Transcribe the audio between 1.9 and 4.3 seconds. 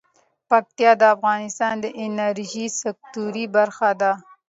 انرژۍ سکتور برخه ده.